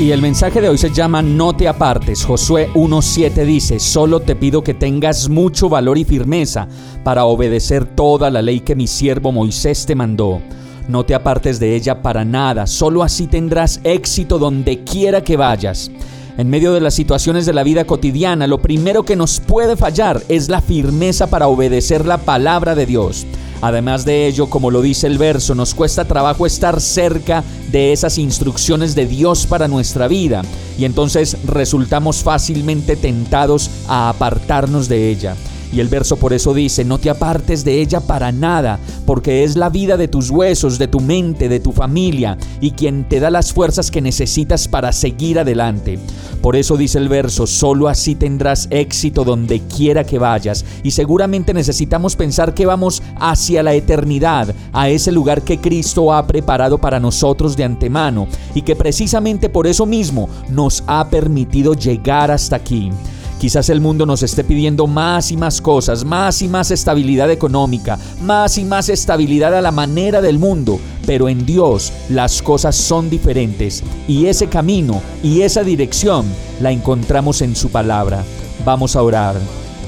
Y 0.00 0.12
el 0.12 0.22
mensaje 0.22 0.62
de 0.62 0.70
hoy 0.70 0.78
se 0.78 0.90
llama 0.90 1.20
No 1.20 1.54
te 1.54 1.68
apartes. 1.68 2.24
Josué 2.24 2.70
1.7 2.72 3.44
dice, 3.44 3.78
solo 3.78 4.20
te 4.20 4.34
pido 4.34 4.64
que 4.64 4.72
tengas 4.72 5.28
mucho 5.28 5.68
valor 5.68 5.98
y 5.98 6.06
firmeza 6.06 6.66
para 7.04 7.26
obedecer 7.26 7.84
toda 7.84 8.30
la 8.30 8.40
ley 8.40 8.60
que 8.60 8.74
mi 8.74 8.86
siervo 8.86 9.30
Moisés 9.30 9.84
te 9.84 9.94
mandó. 9.94 10.40
No 10.88 11.04
te 11.04 11.14
apartes 11.14 11.60
de 11.60 11.76
ella 11.76 12.00
para 12.00 12.24
nada, 12.24 12.66
solo 12.66 13.02
así 13.02 13.26
tendrás 13.26 13.78
éxito 13.84 14.38
donde 14.38 14.84
quiera 14.84 15.22
que 15.22 15.36
vayas. 15.36 15.90
En 16.38 16.48
medio 16.48 16.72
de 16.72 16.80
las 16.80 16.94
situaciones 16.94 17.44
de 17.44 17.52
la 17.52 17.62
vida 17.62 17.84
cotidiana, 17.84 18.46
lo 18.46 18.56
primero 18.56 19.02
que 19.02 19.16
nos 19.16 19.38
puede 19.38 19.76
fallar 19.76 20.22
es 20.30 20.48
la 20.48 20.62
firmeza 20.62 21.26
para 21.26 21.46
obedecer 21.46 22.06
la 22.06 22.16
palabra 22.16 22.74
de 22.74 22.86
Dios. 22.86 23.26
Además 23.62 24.04
de 24.04 24.26
ello, 24.26 24.48
como 24.48 24.70
lo 24.70 24.80
dice 24.82 25.06
el 25.06 25.18
verso, 25.18 25.54
nos 25.54 25.74
cuesta 25.74 26.06
trabajo 26.06 26.46
estar 26.46 26.80
cerca 26.80 27.44
de 27.70 27.92
esas 27.92 28.18
instrucciones 28.18 28.94
de 28.94 29.06
Dios 29.06 29.46
para 29.46 29.68
nuestra 29.68 30.08
vida 30.08 30.42
y 30.78 30.84
entonces 30.86 31.36
resultamos 31.44 32.22
fácilmente 32.22 32.96
tentados 32.96 33.70
a 33.86 34.08
apartarnos 34.08 34.88
de 34.88 35.10
ella. 35.10 35.36
Y 35.72 35.80
el 35.80 35.88
verso 35.88 36.16
por 36.16 36.32
eso 36.32 36.52
dice, 36.52 36.84
no 36.84 36.98
te 36.98 37.10
apartes 37.10 37.64
de 37.64 37.80
ella 37.80 38.00
para 38.00 38.32
nada, 38.32 38.80
porque 39.06 39.44
es 39.44 39.56
la 39.56 39.68
vida 39.68 39.96
de 39.96 40.08
tus 40.08 40.30
huesos, 40.30 40.78
de 40.78 40.88
tu 40.88 41.00
mente, 41.00 41.48
de 41.48 41.60
tu 41.60 41.72
familia, 41.72 42.36
y 42.60 42.72
quien 42.72 43.08
te 43.08 43.20
da 43.20 43.30
las 43.30 43.52
fuerzas 43.52 43.90
que 43.90 44.00
necesitas 44.00 44.66
para 44.66 44.92
seguir 44.92 45.38
adelante. 45.38 45.98
Por 46.42 46.56
eso 46.56 46.76
dice 46.76 46.98
el 46.98 47.08
verso, 47.08 47.46
solo 47.46 47.88
así 47.88 48.14
tendrás 48.14 48.66
éxito 48.70 49.24
donde 49.24 49.60
quiera 49.60 50.04
que 50.04 50.18
vayas. 50.18 50.64
Y 50.82 50.90
seguramente 50.90 51.52
necesitamos 51.52 52.16
pensar 52.16 52.54
que 52.54 52.66
vamos 52.66 53.02
hacia 53.16 53.62
la 53.62 53.74
eternidad, 53.74 54.54
a 54.72 54.88
ese 54.88 55.12
lugar 55.12 55.42
que 55.42 55.58
Cristo 55.58 56.12
ha 56.12 56.26
preparado 56.26 56.78
para 56.78 56.98
nosotros 56.98 57.56
de 57.56 57.64
antemano, 57.64 58.26
y 58.54 58.62
que 58.62 58.74
precisamente 58.74 59.48
por 59.48 59.66
eso 59.66 59.86
mismo 59.86 60.28
nos 60.48 60.82
ha 60.86 61.08
permitido 61.08 61.74
llegar 61.74 62.30
hasta 62.30 62.56
aquí. 62.56 62.90
Quizás 63.40 63.70
el 63.70 63.80
mundo 63.80 64.04
nos 64.04 64.22
esté 64.22 64.44
pidiendo 64.44 64.86
más 64.86 65.32
y 65.32 65.36
más 65.38 65.62
cosas, 65.62 66.04
más 66.04 66.42
y 66.42 66.48
más 66.48 66.70
estabilidad 66.70 67.30
económica, 67.30 67.98
más 68.20 68.58
y 68.58 68.66
más 68.66 68.90
estabilidad 68.90 69.56
a 69.56 69.62
la 69.62 69.70
manera 69.70 70.20
del 70.20 70.38
mundo, 70.38 70.78
pero 71.06 71.26
en 71.26 71.46
Dios 71.46 71.90
las 72.10 72.42
cosas 72.42 72.76
son 72.76 73.08
diferentes 73.08 73.82
y 74.06 74.26
ese 74.26 74.48
camino 74.48 75.00
y 75.22 75.40
esa 75.40 75.64
dirección 75.64 76.26
la 76.60 76.70
encontramos 76.70 77.40
en 77.40 77.56
su 77.56 77.70
palabra. 77.70 78.24
Vamos 78.66 78.94
a 78.94 79.02
orar. 79.02 79.36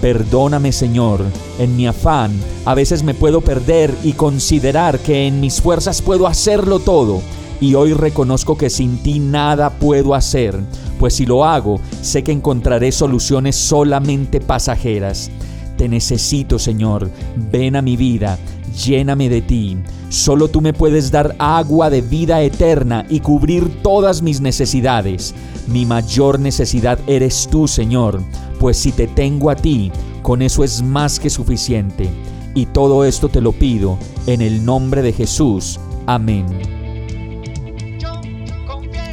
Perdóname 0.00 0.70
Señor, 0.70 1.24
en 1.58 1.76
mi 1.76 1.88
afán 1.88 2.30
a 2.64 2.74
veces 2.74 3.02
me 3.02 3.14
puedo 3.14 3.40
perder 3.40 3.92
y 4.04 4.12
considerar 4.12 5.00
que 5.00 5.26
en 5.26 5.40
mis 5.40 5.60
fuerzas 5.60 6.02
puedo 6.02 6.28
hacerlo 6.28 6.78
todo 6.78 7.20
y 7.60 7.74
hoy 7.74 7.94
reconozco 7.94 8.56
que 8.56 8.70
sin 8.70 8.98
ti 8.98 9.18
nada 9.18 9.70
puedo 9.70 10.14
hacer, 10.14 10.58
pues 11.00 11.14
si 11.14 11.24
lo 11.24 11.46
hago, 11.46 11.80
sé 12.02 12.22
que 12.22 12.30
encontraré 12.30 12.92
soluciones 12.92 13.56
solamente 13.56 14.38
pasajeras. 14.38 15.30
Te 15.78 15.88
necesito, 15.88 16.58
Señor, 16.58 17.10
ven 17.50 17.74
a 17.74 17.80
mi 17.80 17.96
vida, 17.96 18.38
lléname 18.84 19.30
de 19.30 19.40
ti. 19.40 19.78
Solo 20.10 20.48
tú 20.48 20.60
me 20.60 20.74
puedes 20.74 21.10
dar 21.10 21.34
agua 21.38 21.88
de 21.88 22.02
vida 22.02 22.42
eterna 22.42 23.06
y 23.08 23.20
cubrir 23.20 23.82
todas 23.82 24.20
mis 24.20 24.42
necesidades. 24.42 25.34
Mi 25.68 25.86
mayor 25.86 26.38
necesidad 26.38 26.98
eres 27.06 27.48
tú, 27.50 27.66
Señor, 27.66 28.20
pues 28.58 28.76
si 28.76 28.92
te 28.92 29.06
tengo 29.06 29.48
a 29.48 29.56
ti, 29.56 29.90
con 30.20 30.42
eso 30.42 30.64
es 30.64 30.82
más 30.82 31.18
que 31.18 31.30
suficiente. 31.30 32.10
Y 32.54 32.66
todo 32.66 33.06
esto 33.06 33.30
te 33.30 33.40
lo 33.40 33.52
pido 33.52 33.96
en 34.26 34.42
el 34.42 34.66
nombre 34.66 35.00
de 35.00 35.14
Jesús. 35.14 35.80
Amén. 36.04 36.79